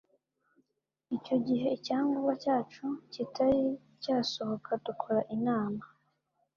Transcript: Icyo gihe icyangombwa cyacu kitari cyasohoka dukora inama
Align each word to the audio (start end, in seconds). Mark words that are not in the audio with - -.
Icyo 1.17 1.35
gihe 1.47 1.67
icyangombwa 1.77 2.33
cyacu 2.43 2.85
kitari 3.13 3.63
cyasohoka 4.03 4.71
dukora 4.85 5.21
inama 5.35 5.81